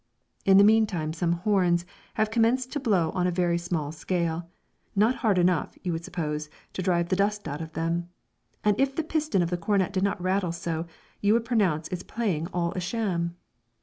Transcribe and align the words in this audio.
In 0.45 0.57
the 0.57 0.63
meantime 0.63 1.13
some 1.13 1.33
horns 1.33 1.85
have 2.15 2.31
commenced 2.31 2.71
to 2.71 2.79
blow 2.79 3.11
on 3.11 3.27
a 3.27 3.31
very 3.31 3.59
small 3.59 3.91
scale, 3.91 4.49
not 4.95 5.13
hard 5.17 5.37
enough, 5.37 5.77
you 5.83 5.91
would 5.91 6.03
suppose, 6.03 6.49
to 6.73 6.81
drive 6.81 7.09
the 7.09 7.15
dust 7.15 7.47
out 7.47 7.61
of 7.61 7.73
them, 7.73 8.09
and 8.63 8.75
if 8.81 8.95
the 8.95 9.03
piston 9.03 9.43
of 9.43 9.51
the 9.51 9.57
cornet 9.61 9.93
did 9.93 10.01
not 10.01 10.19
rattle 10.19 10.51
so, 10.53 10.87
you 11.21 11.33
would 11.33 11.45
pronounce 11.45 11.87
its 11.89 12.01
playing 12.01 12.47
all 12.47 12.71
a 12.71 12.79
sham. 12.79 13.35